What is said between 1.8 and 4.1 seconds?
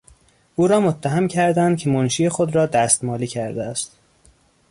منشی خود را دست مالی کرده است.